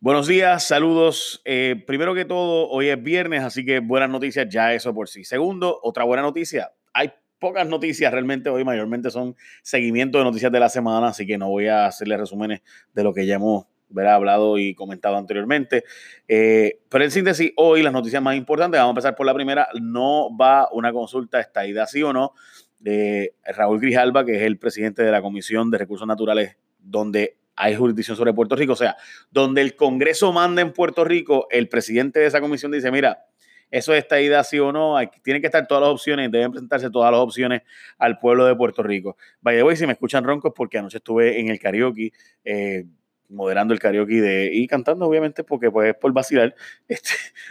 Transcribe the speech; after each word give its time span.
Buenos 0.00 0.28
días, 0.28 0.62
saludos. 0.62 1.42
Eh, 1.44 1.82
primero 1.84 2.14
que 2.14 2.24
todo, 2.24 2.68
hoy 2.68 2.86
es 2.86 3.02
viernes, 3.02 3.42
así 3.42 3.64
que 3.64 3.80
buenas 3.80 4.08
noticias 4.08 4.46
ya 4.48 4.72
eso 4.72 4.94
por 4.94 5.08
sí. 5.08 5.24
Segundo, 5.24 5.80
otra 5.82 6.04
buena 6.04 6.22
noticia. 6.22 6.70
Hay 6.92 7.10
pocas 7.40 7.66
noticias 7.66 8.12
realmente 8.12 8.48
hoy, 8.48 8.64
mayormente 8.64 9.10
son 9.10 9.34
seguimiento 9.60 10.18
de 10.18 10.22
noticias 10.22 10.52
de 10.52 10.60
la 10.60 10.68
semana, 10.68 11.08
así 11.08 11.26
que 11.26 11.36
no 11.36 11.48
voy 11.48 11.66
a 11.66 11.86
hacerles 11.86 12.20
resúmenes 12.20 12.62
de 12.94 13.02
lo 13.02 13.12
que 13.12 13.26
ya 13.26 13.34
hemos 13.34 13.66
hablado 13.96 14.56
y 14.56 14.72
comentado 14.76 15.16
anteriormente. 15.16 15.82
Eh, 16.28 16.78
pero 16.88 17.02
en 17.02 17.10
síntesis, 17.10 17.50
hoy 17.56 17.82
las 17.82 17.92
noticias 17.92 18.22
más 18.22 18.36
importantes, 18.36 18.78
vamos 18.78 18.90
a 18.90 18.92
empezar 18.92 19.16
por 19.16 19.26
la 19.26 19.34
primera, 19.34 19.66
no 19.82 20.28
va 20.36 20.68
una 20.70 20.92
consulta 20.92 21.44
ida 21.66 21.88
sí 21.88 22.04
o 22.04 22.12
no 22.12 22.34
de 22.78 23.34
Raúl 23.44 23.80
Grijalba, 23.80 24.24
que 24.24 24.36
es 24.36 24.42
el 24.42 24.58
presidente 24.58 25.02
de 25.02 25.10
la 25.10 25.22
Comisión 25.22 25.72
de 25.72 25.78
Recursos 25.78 26.06
Naturales, 26.06 26.56
donde 26.78 27.37
hay 27.58 27.74
jurisdicción 27.74 28.16
sobre 28.16 28.32
Puerto 28.32 28.56
Rico. 28.56 28.72
O 28.72 28.76
sea, 28.76 28.96
donde 29.30 29.60
el 29.60 29.76
Congreso 29.76 30.32
manda 30.32 30.62
en 30.62 30.72
Puerto 30.72 31.04
Rico, 31.04 31.48
el 31.50 31.68
presidente 31.68 32.20
de 32.20 32.26
esa 32.26 32.40
comisión 32.40 32.72
dice, 32.72 32.90
mira, 32.90 33.26
eso 33.70 33.92
es 33.92 33.98
esta 33.98 34.20
idea 34.20 34.42
sí 34.44 34.58
o 34.58 34.72
no, 34.72 34.96
hay, 34.96 35.08
tienen 35.22 35.42
que 35.42 35.48
estar 35.48 35.66
todas 35.66 35.82
las 35.82 35.90
opciones, 35.90 36.30
deben 36.30 36.52
presentarse 36.52 36.88
todas 36.90 37.12
las 37.12 37.20
opciones 37.20 37.62
al 37.98 38.18
pueblo 38.18 38.46
de 38.46 38.56
Puerto 38.56 38.82
Rico. 38.82 39.16
Vaya, 39.40 39.62
voy 39.62 39.76
si 39.76 39.86
me 39.86 39.92
escuchan 39.92 40.24
roncos, 40.24 40.52
porque 40.54 40.78
anoche 40.78 40.98
estuve 40.98 41.38
en 41.40 41.48
el 41.48 41.58
karaoke, 41.58 42.12
eh, 42.44 42.84
moderando 43.28 43.74
el 43.74 43.80
karaoke 43.80 44.50
y 44.52 44.66
cantando, 44.66 45.06
obviamente, 45.06 45.44
porque 45.44 45.70
pues 45.70 45.90
es 45.90 45.96
por 45.96 46.12
vacilar, 46.12 46.54
este, 46.88 47.10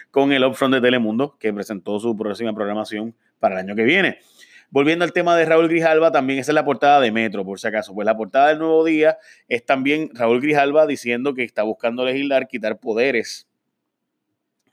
con 0.09 0.31
el 0.31 0.43
Upfront 0.43 0.73
de 0.75 0.81
Telemundo, 0.81 1.37
que 1.39 1.53
presentó 1.53 1.99
su 1.99 2.17
próxima 2.17 2.53
programación 2.53 3.13
para 3.39 3.59
el 3.59 3.67
año 3.67 3.75
que 3.75 3.83
viene. 3.83 4.19
Volviendo 4.69 5.05
al 5.05 5.13
tema 5.13 5.37
de 5.37 5.45
Raúl 5.45 5.69
Grijalva, 5.69 6.11
también 6.11 6.39
esa 6.39 6.51
es 6.51 6.55
la 6.55 6.65
portada 6.65 6.99
de 6.99 7.11
Metro, 7.11 7.45
por 7.45 7.59
si 7.59 7.67
acaso. 7.67 7.93
Pues 7.93 8.05
la 8.05 8.17
portada 8.17 8.49
del 8.49 8.59
Nuevo 8.59 8.83
Día 8.83 9.17
es 9.47 9.65
también 9.65 10.09
Raúl 10.13 10.41
Grijalva 10.41 10.85
diciendo 10.85 11.33
que 11.33 11.43
está 11.43 11.63
buscando 11.63 12.03
legislar, 12.05 12.47
quitar 12.47 12.79
poderes 12.79 13.47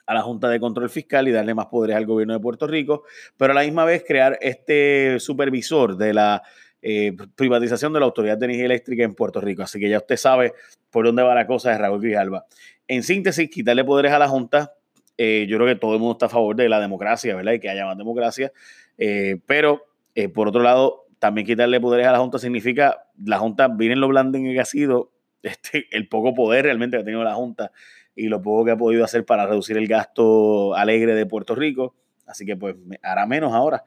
a 0.06 0.14
la 0.14 0.22
Junta 0.22 0.48
de 0.48 0.60
Control 0.60 0.90
Fiscal 0.90 1.28
y 1.28 1.32
darle 1.32 1.54
más 1.54 1.66
poderes 1.66 1.96
al 1.96 2.06
gobierno 2.06 2.34
de 2.34 2.40
Puerto 2.40 2.66
Rico, 2.66 3.04
pero 3.36 3.52
a 3.52 3.54
la 3.54 3.62
misma 3.62 3.84
vez 3.84 4.04
crear 4.06 4.38
este 4.40 5.18
supervisor 5.20 5.96
de 5.96 6.12
la 6.12 6.42
eh, 6.82 7.16
privatización 7.34 7.92
de 7.92 8.00
la 8.00 8.06
Autoridad 8.06 8.36
de 8.36 8.44
Energía 8.44 8.66
Eléctrica 8.66 9.04
en 9.04 9.14
Puerto 9.14 9.40
Rico. 9.40 9.62
Así 9.62 9.80
que 9.80 9.88
ya 9.88 9.98
usted 9.98 10.16
sabe 10.16 10.52
por 10.90 11.06
dónde 11.06 11.22
va 11.22 11.34
la 11.34 11.46
cosa 11.46 11.70
de 11.70 11.78
Raúl 11.78 12.02
Grijalva. 12.02 12.44
En 12.86 13.02
síntesis, 13.02 13.48
quitarle 13.48 13.84
poderes 13.84 14.12
a 14.12 14.18
la 14.18 14.28
Junta. 14.28 14.74
Eh, 15.16 15.46
yo 15.48 15.56
creo 15.58 15.68
que 15.68 15.76
todo 15.76 15.94
el 15.94 16.00
mundo 16.00 16.12
está 16.12 16.26
a 16.26 16.28
favor 16.28 16.56
de 16.56 16.68
la 16.68 16.80
democracia, 16.80 17.36
¿verdad? 17.36 17.52
Y 17.52 17.60
que 17.60 17.70
haya 17.70 17.86
más 17.86 17.96
democracia. 17.96 18.52
Eh, 18.98 19.40
pero, 19.46 19.86
eh, 20.14 20.28
por 20.28 20.48
otro 20.48 20.62
lado, 20.62 21.06
también 21.18 21.46
quitarle 21.46 21.80
poderes 21.80 22.06
a 22.06 22.12
la 22.12 22.18
Junta 22.18 22.38
significa, 22.38 23.04
la 23.24 23.38
Junta, 23.38 23.68
miren 23.68 24.00
lo 24.00 24.08
blanden 24.08 24.44
que 24.44 24.60
ha 24.60 24.64
sido, 24.64 25.12
este, 25.42 25.86
el 25.90 26.08
poco 26.08 26.34
poder 26.34 26.64
realmente 26.64 26.96
que 26.96 27.02
ha 27.02 27.04
tenido 27.04 27.24
la 27.24 27.34
Junta 27.34 27.72
y 28.16 28.28
lo 28.28 28.42
poco 28.42 28.64
que 28.64 28.70
ha 28.72 28.76
podido 28.76 29.04
hacer 29.04 29.24
para 29.24 29.46
reducir 29.46 29.76
el 29.76 29.88
gasto 29.88 30.74
alegre 30.74 31.14
de 31.14 31.26
Puerto 31.26 31.54
Rico. 31.54 31.94
Así 32.26 32.46
que 32.46 32.56
pues 32.56 32.74
hará 33.02 33.26
menos 33.26 33.52
ahora, 33.52 33.84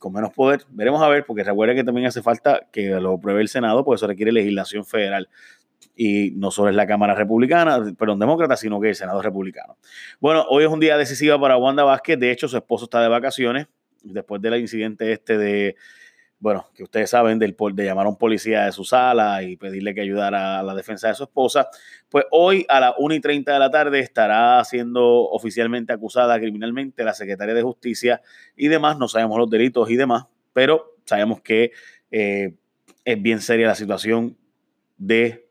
con 0.00 0.12
menos 0.12 0.32
poder. 0.32 0.62
Veremos 0.70 1.00
a 1.02 1.08
ver, 1.08 1.24
porque 1.24 1.44
recuerden 1.44 1.76
que 1.76 1.84
también 1.84 2.06
hace 2.06 2.20
falta 2.20 2.66
que 2.72 2.88
lo 3.00 3.14
apruebe 3.14 3.40
el 3.40 3.48
Senado, 3.48 3.84
porque 3.84 3.96
eso 3.96 4.06
requiere 4.08 4.32
legislación 4.32 4.84
federal. 4.84 5.28
Y 5.96 6.32
no 6.32 6.50
solo 6.50 6.68
es 6.68 6.76
la 6.76 6.86
Cámara 6.86 7.14
Republicana, 7.14 7.82
perdón, 7.98 8.18
demócrata, 8.18 8.56
sino 8.56 8.78
que 8.80 8.90
el 8.90 8.94
Senado 8.94 9.22
republicano. 9.22 9.78
Bueno, 10.20 10.44
hoy 10.50 10.64
es 10.64 10.70
un 10.70 10.78
día 10.78 10.98
decisivo 10.98 11.40
para 11.40 11.56
Wanda 11.56 11.84
Vázquez. 11.84 12.18
De 12.18 12.30
hecho, 12.30 12.48
su 12.48 12.56
esposo 12.56 12.84
está 12.84 13.00
de 13.00 13.08
vacaciones 13.08 13.66
después 14.02 14.40
del 14.40 14.60
incidente 14.60 15.12
este 15.12 15.38
de, 15.38 15.76
bueno, 16.38 16.66
que 16.74 16.82
ustedes 16.82 17.10
saben, 17.10 17.38
del, 17.38 17.56
de 17.72 17.84
llamar 17.84 18.06
a 18.06 18.08
un 18.08 18.16
policía 18.16 18.64
de 18.64 18.72
su 18.72 18.84
sala 18.84 19.42
y 19.42 19.56
pedirle 19.56 19.94
que 19.94 20.02
ayudara 20.02 20.60
a 20.60 20.62
la 20.62 20.74
defensa 20.74 21.08
de 21.08 21.14
su 21.14 21.24
esposa, 21.24 21.68
pues 22.08 22.24
hoy 22.30 22.66
a 22.68 22.80
las 22.80 22.94
1 22.98 23.14
y 23.14 23.20
30 23.20 23.52
de 23.52 23.58
la 23.58 23.70
tarde 23.70 24.00
estará 24.00 24.62
siendo 24.64 25.28
oficialmente 25.30 25.92
acusada 25.92 26.38
criminalmente 26.38 27.04
la 27.04 27.14
secretaria 27.14 27.54
de 27.54 27.62
Justicia 27.62 28.20
y 28.54 28.68
demás, 28.68 28.98
no 28.98 29.08
sabemos 29.08 29.38
los 29.38 29.50
delitos 29.50 29.90
y 29.90 29.96
demás, 29.96 30.26
pero 30.52 30.96
sabemos 31.04 31.40
que 31.40 31.72
eh, 32.10 32.54
es 33.04 33.22
bien 33.22 33.40
seria 33.40 33.66
la 33.66 33.74
situación 33.74 34.36
de 34.98 35.45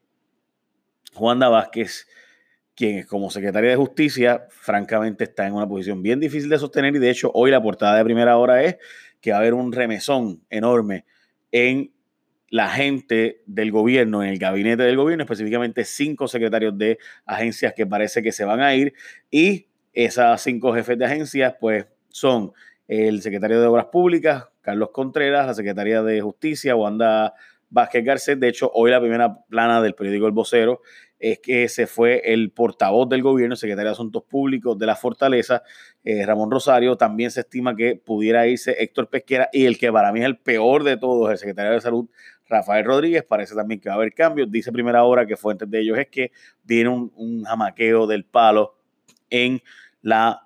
Juanda 1.16 1.50
Vázquez 1.50 2.08
quien 2.76 3.04
como 3.06 3.32
secretaria 3.32 3.70
de 3.70 3.76
Justicia, 3.78 4.48
francamente 4.50 5.24
está 5.24 5.48
en 5.48 5.54
una 5.54 5.68
posición 5.68 6.04
bien 6.04 6.20
difícil 6.20 6.50
de 6.50 6.60
sostener 6.60 6.96
y 6.96 7.00
de 7.00 7.10
hecho 7.10 7.32
hoy 7.34 7.50
la 7.50 7.62
portada 7.62 7.98
de 7.98 8.04
primera 8.04 8.38
hora 8.38 8.64
es 8.64 8.78
que 9.22 9.32
va 9.32 9.38
a 9.38 9.40
haber 9.40 9.54
un 9.54 9.72
remesón 9.72 10.44
enorme 10.50 11.06
en 11.52 11.94
la 12.50 12.70
gente 12.70 13.42
del 13.46 13.72
gobierno, 13.72 14.24
en 14.24 14.30
el 14.30 14.38
gabinete 14.38 14.84
del 14.84 14.98
gobierno, 14.98 15.24
específicamente 15.24 15.84
cinco 15.84 16.28
secretarios 16.28 16.78
de 16.78 17.00
agencias 17.26 17.74
que 17.74 17.88
parece 17.88 18.22
que 18.22 18.32
se 18.32 18.46
van 18.46 18.62
a 18.62 18.76
ir 18.76 18.94
y 19.32 19.68
esas 19.94 20.42
cinco 20.42 20.74
jefes 20.74 20.98
de 20.98 21.06
agencias 21.06 21.56
pues 21.60 21.86
son 22.10 22.52
el 22.88 23.22
secretario 23.22 23.60
de 23.62 23.68
Obras 23.68 23.86
Públicas, 23.86 24.50
Carlos 24.62 24.90
Contreras, 24.92 25.48
la 25.48 25.54
secretaria 25.54 26.04
de 26.04 26.22
Justicia, 26.22 26.76
Wanda 26.76 27.34
Vázquez 27.70 28.04
Garcés. 28.04 28.40
De 28.40 28.48
hecho, 28.48 28.72
hoy 28.74 28.92
la 28.92 29.00
primera 29.00 29.44
plana 29.50 29.82
del 29.82 29.96
periódico 29.96 30.28
El 30.28 30.34
Vocero 30.34 30.82
es 31.20 31.40
que 31.40 31.68
se 31.70 31.88
fue 31.88 32.22
el 32.34 32.52
portavoz 32.52 33.08
del 33.10 33.22
gobierno, 33.22 33.56
secretario 33.56 33.90
de 33.90 33.94
Asuntos 33.94 34.24
Públicos 34.24 34.78
de 34.78 34.86
la 34.86 34.96
Fortaleza, 34.96 35.64
eh, 36.04 36.26
Ramón 36.26 36.52
Rosario. 36.52 36.98
También 36.98 37.32
se 37.32 37.42
estima 37.42 37.76
que 37.76 37.96
pudiera 37.96 38.48
irse 38.48 38.76
Héctor 38.80 39.10
Pesquera 39.10 39.50
y 39.52 39.66
el 39.66 39.78
que 39.78 39.92
para 39.92 40.12
mí 40.12 40.20
es 40.20 40.26
el 40.26 40.38
peor 40.38 40.84
de 40.84 40.98
todos, 40.98 41.32
el 41.32 41.38
secretario 41.38 41.72
de 41.72 41.82
Salud, 41.82 42.10
Rafael 42.48 42.86
Rodríguez. 42.86 43.24
Parece 43.24 43.56
también 43.56 43.80
que 43.80 43.90
va 43.90 43.96
a 43.96 43.98
haber 43.98 44.14
cambios. 44.14 44.52
Dice 44.52 44.72
primera 44.72 45.04
hora 45.04 45.26
que 45.26 45.38
fuentes 45.38 45.70
de 45.70 45.80
ellos 45.80 45.98
es 45.98 46.08
que 46.08 46.32
viene 46.64 46.90
un, 46.90 47.12
un 47.16 47.44
jamaqueo 47.44 48.08
del 48.08 48.26
palo 48.26 48.76
en 49.30 49.62
la 50.02 50.45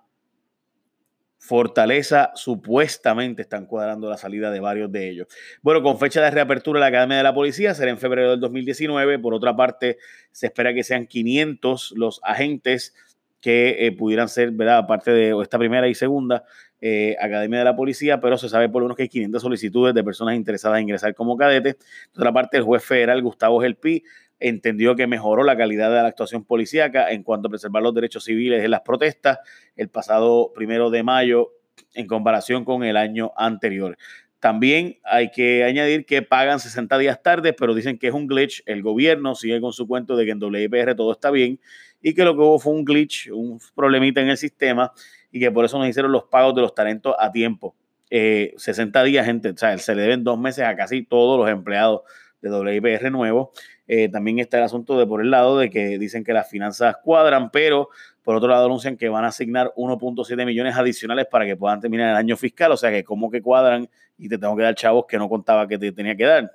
Fortaleza 1.42 2.32
supuestamente 2.36 3.42
están 3.42 3.66
cuadrando 3.66 4.10
la 4.10 4.18
salida 4.18 4.52
de 4.52 4.60
varios 4.60 4.92
de 4.92 5.10
ellos. 5.10 5.28
Bueno, 5.62 5.82
con 5.82 5.98
fecha 5.98 6.22
de 6.22 6.30
reapertura 6.32 6.80
de 6.80 6.82
la 6.82 6.88
Academia 6.88 7.18
de 7.18 7.24
la 7.24 7.34
Policía 7.34 7.74
será 7.74 7.90
en 7.92 7.98
febrero 7.98 8.32
del 8.32 8.42
2019. 8.42 9.20
Por 9.20 9.34
otra 9.34 9.56
parte, 9.56 9.98
se 10.32 10.48
espera 10.48 10.74
que 10.74 10.84
sean 10.84 11.08
500 11.08 11.94
los 11.96 12.20
agentes 12.24 12.94
que 13.40 13.88
eh, 13.88 13.94
pudieran 13.94 14.28
ser, 14.28 14.52
¿verdad? 14.52 14.80
Aparte 14.80 15.12
de 15.12 15.42
esta 15.42 15.58
primera 15.58 15.88
y 15.88 15.96
segunda 15.96 16.44
eh, 16.82 17.16
Academia 17.22 17.60
de 17.60 17.66
la 17.66 17.76
Policía, 17.76 18.20
pero 18.20 18.38
se 18.38 18.50
sabe 18.50 18.68
por 18.68 18.82
lo 18.82 18.88
menos 18.88 18.98
que 18.98 19.04
hay 19.04 19.10
500 19.10 19.42
solicitudes 19.42 19.96
de 19.96 20.04
personas 20.04 20.36
interesadas 20.36 20.78
en 20.78 20.84
ingresar 20.84 21.16
como 21.16 21.38
cadete. 21.38 21.76
Por 22.12 22.22
otra 22.22 22.34
parte, 22.34 22.58
el 22.58 22.64
juez 22.64 22.84
federal 22.84 23.22
Gustavo 23.22 23.62
Gelpi 23.62 24.04
entendió 24.40 24.96
que 24.96 25.08
mejoró 25.08 25.44
la 25.44 25.58
calidad 25.58 25.90
de 25.90 25.98
la 25.98 26.08
actuación 26.08 26.46
policíaca 26.46 27.12
en 27.12 27.24
cuanto 27.24 27.48
a 27.48 27.52
preservar 27.52 27.84
los 27.84 27.94
derechos 27.94 28.24
civiles 28.24 28.64
en 28.64 28.72
las 28.72 28.82
protestas 28.82 29.40
el 29.76 29.90
pasado 29.90 30.52
primero 30.54 30.90
de 30.90 31.04
mayo 31.04 31.52
en 31.94 32.08
comparación 32.08 32.66
con 32.66 32.84
el 32.84 32.98
año 32.98 33.32
anterior. 33.36 33.98
También 34.40 35.00
hay 35.04 35.32
que 35.32 35.66
añadir 35.66 36.06
que 36.06 36.22
pagan 36.22 36.60
60 36.60 36.98
días 36.98 37.22
tarde, 37.22 37.52
pero 37.52 37.76
dicen 37.76 37.98
que 37.98 38.08
es 38.08 38.14
un 38.14 38.26
glitch. 38.26 38.64
El 38.66 38.82
gobierno 38.82 39.36
sigue 39.36 39.60
con 39.60 39.74
su 39.74 39.86
cuento 39.86 40.16
de 40.16 40.26
que 40.26 40.32
en 40.32 40.42
WIPR 40.42 40.96
todo 40.96 41.12
está 41.12 41.30
bien 41.30 41.60
y 42.02 42.14
que 42.14 42.24
lo 42.24 42.36
que 42.36 42.42
hubo 42.42 42.58
fue 42.58 42.74
un 42.74 42.86
glitch, 42.86 43.30
un 43.32 43.60
problemita 43.76 44.22
en 44.22 44.30
el 44.30 44.38
sistema 44.38 44.94
y 45.30 45.42
que 45.42 45.52
por 45.52 45.66
eso 45.66 45.78
nos 45.78 45.90
hicieron 45.90 46.14
los 46.14 46.24
pagos 46.24 46.56
de 46.56 46.62
los 46.62 46.74
talentos 46.74 47.16
a 47.20 47.32
tiempo. 47.32 47.76
60 48.10 49.02
eh, 49.02 49.06
días, 49.06 49.26
gente, 49.26 49.50
o 49.50 49.58
sea, 49.58 49.78
se 49.78 49.94
le 49.94 50.02
deben 50.04 50.24
dos 50.24 50.40
meses 50.40 50.64
a 50.64 50.76
casi 50.76 51.04
todos 51.04 51.38
los 51.38 51.50
empleados 51.50 52.02
de 52.42 52.50
WIPR 52.50 53.12
nuevo. 53.12 53.52
Eh, 53.88 54.10
también 54.10 54.40
está 54.40 54.58
el 54.58 54.64
asunto 54.64 54.98
de 55.00 55.08
por 55.08 55.22
el 55.22 55.32
lado 55.32 55.58
de 55.58 55.70
que 55.70 55.98
dicen 55.98 56.24
que 56.24 56.34
las 56.34 56.50
finanzas 56.50 56.98
cuadran, 57.04 57.50
pero 57.50 57.90
por 58.24 58.36
otro 58.36 58.50
lado 58.50 58.66
anuncian 58.66 58.98
que 58.98 59.10
van 59.10 59.26
a 59.26 59.30
asignar 59.30 59.74
1.7 59.76 60.46
millones 60.46 60.76
adicionales 60.76 61.26
para 61.26 61.46
que 61.46 61.56
puedan 61.56 61.80
terminar 61.80 62.12
el 62.12 62.16
año 62.16 62.38
fiscal. 62.38 62.72
O 62.72 62.78
sea 62.78 62.92
que 62.92 63.04
como 63.04 63.32
que 63.32 63.42
cuadran 63.42 63.90
y 64.18 64.30
te 64.30 64.38
tengo 64.38 64.56
que 64.56 64.64
dar 64.64 64.76
chavos 64.76 65.06
que 65.08 65.18
no 65.18 65.28
contaba 65.28 65.68
que 65.68 65.78
te 65.78 65.92
tenía 65.92 66.16
que 66.16 66.26
dar. 66.26 66.52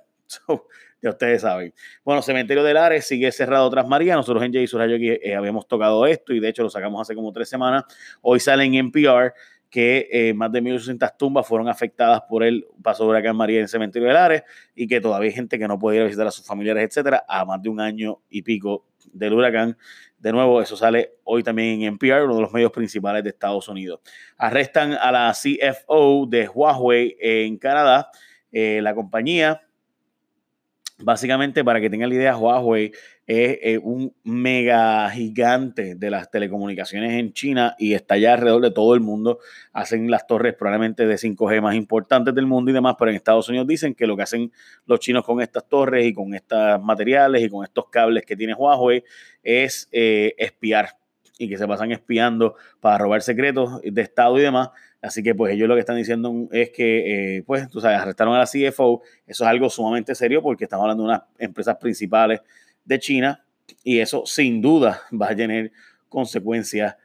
ya 1.01 1.09
ustedes 1.09 1.41
saben. 1.41 1.73
Bueno, 2.03 2.21
Cementerio 2.21 2.63
de 2.63 2.73
Lares 2.73 3.05
sigue 3.05 3.31
cerrado 3.31 3.69
tras 3.69 3.87
María. 3.87 4.15
Nosotros 4.15 4.43
en 4.43 4.53
Jay 4.53 4.65
Rayo 4.65 4.95
aquí 4.95 5.09
eh, 5.09 5.35
habíamos 5.35 5.67
tocado 5.67 6.05
esto 6.07 6.33
y 6.33 6.39
de 6.39 6.49
hecho 6.49 6.63
lo 6.63 6.69
sacamos 6.69 7.01
hace 7.01 7.13
como 7.13 7.31
tres 7.31 7.49
semanas. 7.49 7.83
Hoy 8.21 8.39
sale 8.39 8.63
en 8.63 8.75
NPR 8.75 9.33
que 9.75 10.07
eh, 10.09 10.33
más 10.33 10.53
de 10.53 10.63
1.800 10.63 11.17
tumbas 11.17 11.45
fueron 11.45 11.67
afectadas 11.67 12.21
por 12.29 12.45
el 12.45 12.65
paso 12.81 13.03
de 13.03 13.09
huracán 13.09 13.35
María 13.35 13.59
en 13.59 13.67
cementerio 13.67 14.07
de 14.07 14.13
Lares 14.13 14.43
y 14.73 14.87
que 14.87 15.01
todavía 15.01 15.27
hay 15.27 15.35
gente 15.35 15.59
que 15.59 15.67
no 15.67 15.77
puede 15.77 15.97
ir 15.97 16.03
a 16.03 16.05
visitar 16.05 16.25
a 16.25 16.31
sus 16.31 16.45
familiares, 16.45 16.85
etcétera, 16.87 17.25
a 17.27 17.43
más 17.43 17.61
de 17.61 17.67
un 17.67 17.81
año 17.81 18.21
y 18.29 18.41
pico 18.41 18.85
del 19.11 19.33
huracán. 19.33 19.77
De 20.17 20.31
nuevo, 20.31 20.61
eso 20.61 20.77
sale 20.77 21.15
hoy 21.25 21.43
también 21.43 21.81
en 21.81 21.99
NPR, 21.99 22.23
uno 22.23 22.35
de 22.35 22.41
los 22.43 22.53
medios 22.53 22.71
principales 22.71 23.21
de 23.21 23.31
Estados 23.31 23.67
Unidos. 23.67 23.99
Arrestan 24.37 24.93
a 24.93 25.11
la 25.11 25.33
CFO 25.33 26.25
de 26.25 26.47
Huawei 26.47 27.17
en 27.19 27.57
Canadá. 27.57 28.09
Eh, 28.53 28.79
la 28.81 28.95
compañía 28.95 29.61
Básicamente, 30.97 31.63
para 31.65 31.81
que 31.81 31.89
tengan 31.89 32.07
la 32.07 32.15
idea, 32.15 32.37
Huawei 32.37 32.93
es 33.27 33.57
eh, 33.61 33.79
un 33.81 34.13
mega 34.23 35.09
gigante 35.09 35.95
de 35.95 36.09
las 36.11 36.29
telecomunicaciones 36.29 37.13
en 37.13 37.33
China 37.33 37.75
y 37.79 37.93
está 37.93 38.17
ya 38.17 38.33
alrededor 38.33 38.61
de 38.61 38.71
todo 38.71 38.93
el 38.93 39.01
mundo. 39.01 39.39
Hacen 39.73 40.11
las 40.11 40.27
torres 40.27 40.53
probablemente 40.53 41.07
de 41.07 41.15
5G 41.15 41.61
más 41.61 41.75
importantes 41.75 42.35
del 42.35 42.45
mundo 42.45 42.69
y 42.69 42.73
demás, 42.73 42.95
pero 42.99 43.09
en 43.09 43.17
Estados 43.17 43.49
Unidos 43.49 43.67
dicen 43.67 43.95
que 43.95 44.05
lo 44.05 44.15
que 44.15 44.23
hacen 44.23 44.51
los 44.85 44.99
chinos 44.99 45.23
con 45.25 45.41
estas 45.41 45.67
torres 45.67 46.05
y 46.05 46.13
con 46.13 46.35
estos 46.35 46.81
materiales 46.83 47.43
y 47.43 47.49
con 47.49 47.63
estos 47.63 47.89
cables 47.89 48.25
que 48.25 48.35
tiene 48.35 48.53
Huawei 48.53 49.03
es 49.41 49.89
eh, 49.91 50.35
espiar 50.37 50.97
y 51.37 51.49
que 51.49 51.57
se 51.57 51.67
pasan 51.67 51.91
espiando 51.91 52.55
para 52.79 52.97
robar 52.99 53.21
secretos 53.21 53.81
de 53.83 54.01
Estado 54.01 54.37
y 54.37 54.41
demás. 54.41 54.69
Así 55.01 55.21
que 55.21 55.35
pues 55.35 55.53
ellos 55.53 55.67
lo 55.67 55.75
que 55.75 55.81
están 55.81 55.97
diciendo 55.97 56.33
es 56.51 56.69
que, 56.71 57.37
eh, 57.37 57.43
pues, 57.45 57.69
tú 57.69 57.79
sabes, 57.79 57.99
arrestaron 57.99 58.33
a 58.33 58.39
la 58.39 58.45
CFO. 58.45 59.01
Eso 59.27 59.43
es 59.43 59.49
algo 59.49 59.69
sumamente 59.69 60.15
serio 60.15 60.41
porque 60.41 60.63
estamos 60.63 60.83
hablando 60.83 61.03
de 61.03 61.09
unas 61.09 61.21
empresas 61.37 61.75
principales 61.77 62.41
de 62.85 62.99
China 62.99 63.45
y 63.83 63.99
eso 63.99 64.23
sin 64.25 64.61
duda 64.61 65.01
va 65.11 65.29
a 65.29 65.35
tener 65.35 65.71
consecuencias 66.09 66.95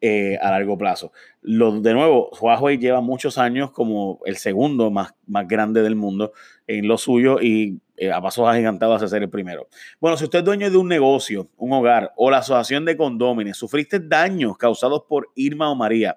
eh, 0.00 0.38
a 0.40 0.52
largo 0.52 0.78
plazo. 0.78 1.12
Lo, 1.42 1.80
de 1.80 1.92
nuevo, 1.92 2.30
Huawei 2.40 2.78
lleva 2.78 3.00
muchos 3.00 3.36
años 3.36 3.72
como 3.72 4.20
el 4.26 4.36
segundo 4.36 4.92
más, 4.92 5.14
más 5.26 5.48
grande 5.48 5.82
del 5.82 5.96
mundo 5.96 6.32
en 6.68 6.86
lo 6.86 6.98
suyo 6.98 7.40
y 7.40 7.80
eh, 7.96 8.12
a 8.12 8.22
pasos 8.22 8.46
agigantados 8.46 9.02
a 9.02 9.08
ser 9.08 9.24
el 9.24 9.28
primero. 9.28 9.66
Bueno, 10.00 10.16
si 10.16 10.22
usted 10.22 10.38
es 10.38 10.44
dueño 10.44 10.70
de 10.70 10.76
un 10.76 10.86
negocio, 10.86 11.48
un 11.56 11.72
hogar 11.72 12.12
o 12.16 12.30
la 12.30 12.38
asociación 12.38 12.84
de 12.84 12.96
condóminos, 12.96 13.56
sufriste 13.56 13.98
daños 13.98 14.56
causados 14.56 15.02
por 15.08 15.30
Irma 15.34 15.68
o 15.68 15.74
María, 15.74 16.16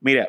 mira, 0.00 0.28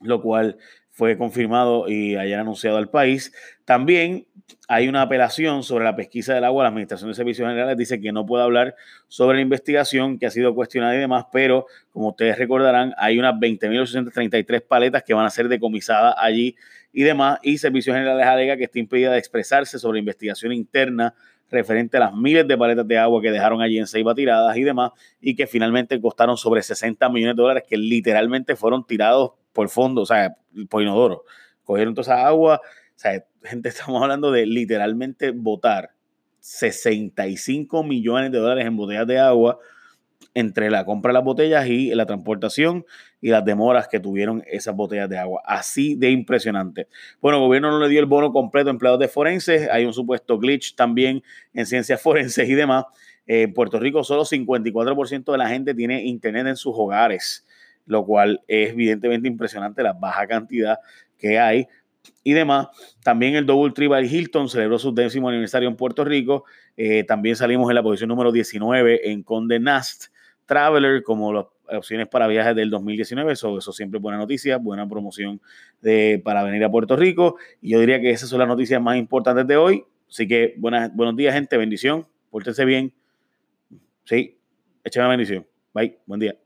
lo 0.00 0.20
cual 0.20 0.58
fue 0.96 1.18
confirmado 1.18 1.90
y 1.90 2.16
ayer 2.16 2.38
anunciado 2.38 2.78
al 2.78 2.88
país. 2.88 3.30
También 3.66 4.26
hay 4.66 4.88
una 4.88 5.02
apelación 5.02 5.62
sobre 5.62 5.84
la 5.84 5.94
pesquisa 5.94 6.32
del 6.32 6.42
agua. 6.44 6.62
La 6.64 6.70
Administración 6.70 7.10
de 7.10 7.14
Servicios 7.14 7.46
Generales 7.46 7.76
dice 7.76 8.00
que 8.00 8.12
no 8.12 8.24
puede 8.24 8.44
hablar 8.44 8.74
sobre 9.06 9.36
la 9.36 9.42
investigación 9.42 10.18
que 10.18 10.24
ha 10.24 10.30
sido 10.30 10.54
cuestionada 10.54 10.94
y 10.94 10.98
demás, 10.98 11.26
pero 11.30 11.66
como 11.90 12.08
ustedes 12.08 12.38
recordarán, 12.38 12.94
hay 12.96 13.18
unas 13.18 13.34
20.833 13.34 14.62
paletas 14.62 15.02
que 15.02 15.12
van 15.12 15.26
a 15.26 15.30
ser 15.30 15.48
decomisadas 15.48 16.14
allí 16.16 16.56
y 16.94 17.02
demás. 17.02 17.40
Y 17.42 17.58
Servicios 17.58 17.94
Generales 17.94 18.26
alega 18.26 18.56
que 18.56 18.64
está 18.64 18.78
impedida 18.78 19.12
de 19.12 19.18
expresarse 19.18 19.78
sobre 19.78 19.98
investigación 19.98 20.50
interna 20.50 21.14
referente 21.50 21.96
a 21.96 22.00
las 22.00 22.14
miles 22.14 22.46
de 22.46 22.56
paletas 22.56 22.86
de 22.86 22.98
agua 22.98 23.22
que 23.22 23.30
dejaron 23.30 23.60
allí 23.60 23.78
en 23.78 23.86
Ceiba 23.86 24.14
tiradas 24.14 24.56
y 24.56 24.62
demás, 24.62 24.92
y 25.20 25.36
que 25.36 25.46
finalmente 25.46 26.00
costaron 26.00 26.36
sobre 26.36 26.62
60 26.62 27.08
millones 27.08 27.36
de 27.36 27.42
dólares 27.42 27.64
que 27.68 27.76
literalmente 27.76 28.56
fueron 28.56 28.84
tirados 28.84 29.32
por 29.52 29.68
fondo, 29.68 30.02
o 30.02 30.06
sea, 30.06 30.36
por 30.68 30.82
inodoro. 30.82 31.24
Cogieron 31.64 31.94
toda 31.94 32.02
esa 32.02 32.26
agua, 32.26 32.60
o 32.62 32.98
sea, 32.98 33.24
gente, 33.42 33.68
estamos 33.70 34.02
hablando 34.02 34.30
de 34.30 34.46
literalmente 34.46 35.30
botar 35.30 35.90
65 36.40 37.82
millones 37.82 38.30
de 38.30 38.38
dólares 38.38 38.66
en 38.66 38.76
botellas 38.76 39.06
de 39.06 39.18
agua 39.18 39.58
entre 40.36 40.70
la 40.70 40.84
compra 40.84 41.08
de 41.08 41.14
las 41.14 41.24
botellas 41.24 41.66
y 41.66 41.94
la 41.94 42.04
transportación 42.04 42.84
y 43.22 43.30
las 43.30 43.42
demoras 43.42 43.88
que 43.88 44.00
tuvieron 44.00 44.44
esas 44.46 44.76
botellas 44.76 45.08
de 45.08 45.16
agua. 45.16 45.40
Así 45.46 45.94
de 45.94 46.10
impresionante. 46.10 46.88
Bueno, 47.22 47.38
el 47.38 47.44
gobierno 47.44 47.70
no 47.70 47.80
le 47.80 47.88
dio 47.88 48.00
el 48.00 48.06
bono 48.06 48.30
completo 48.32 48.68
a 48.68 48.72
empleados 48.72 49.00
de 49.00 49.08
forenses. 49.08 49.66
Hay 49.70 49.86
un 49.86 49.94
supuesto 49.94 50.38
glitch 50.38 50.76
también 50.76 51.22
en 51.54 51.64
ciencias 51.64 52.02
forenses 52.02 52.46
y 52.50 52.54
demás. 52.54 52.84
en 53.26 53.54
Puerto 53.54 53.80
Rico 53.80 54.04
solo 54.04 54.24
54% 54.24 55.32
de 55.32 55.38
la 55.38 55.48
gente 55.48 55.74
tiene 55.74 56.04
internet 56.04 56.48
en 56.48 56.56
sus 56.56 56.74
hogares 56.76 57.46
lo 57.86 58.04
cual 58.04 58.42
es 58.48 58.70
evidentemente 58.70 59.28
impresionante 59.28 59.80
la 59.80 59.92
baja 59.92 60.26
cantidad 60.26 60.80
que 61.16 61.38
hay 61.38 61.68
y 62.24 62.32
demás. 62.32 62.66
También 63.04 63.36
el 63.36 63.46
Double 63.46 63.72
Tribal 63.72 64.04
Hilton 64.04 64.48
celebró 64.48 64.76
su 64.76 64.92
décimo 64.92 65.28
aniversario 65.28 65.68
en 65.68 65.76
Puerto 65.76 66.04
Rico. 66.04 66.44
Eh, 66.76 67.04
también 67.04 67.36
salimos 67.36 67.70
en 67.70 67.76
la 67.76 67.82
posición 67.84 68.08
número 68.08 68.32
19 68.32 69.12
en 69.12 69.22
Conde 69.22 69.60
Nast 69.60 70.06
Traveler 70.46 71.02
como 71.02 71.32
las 71.32 71.46
opciones 71.76 72.08
para 72.08 72.26
viajes 72.26 72.54
del 72.54 72.70
2019. 72.70 73.32
Eso, 73.32 73.58
eso 73.58 73.72
siempre 73.72 73.98
es 73.98 74.02
buena 74.02 74.18
noticia, 74.18 74.58
buena 74.58 74.88
promoción 74.88 75.40
de, 75.82 76.20
para 76.24 76.42
venir 76.42 76.64
a 76.64 76.70
Puerto 76.70 76.96
Rico. 76.96 77.36
Y 77.60 77.70
yo 77.70 77.80
diría 77.80 78.00
que 78.00 78.10
esas 78.10 78.28
son 78.28 78.38
las 78.38 78.48
noticias 78.48 78.80
más 78.80 78.96
importantes 78.96 79.46
de 79.46 79.56
hoy. 79.56 79.84
Así 80.08 80.26
que 80.26 80.54
buenas, 80.58 80.94
buenos 80.94 81.16
días, 81.16 81.34
gente. 81.34 81.56
Bendición. 81.56 82.06
Pórtense 82.30 82.64
bien. 82.64 82.92
Sí, 84.04 84.38
échame 84.84 85.06
una 85.06 85.16
bendición. 85.16 85.46
Bye. 85.74 85.98
Buen 86.06 86.20
día. 86.20 86.45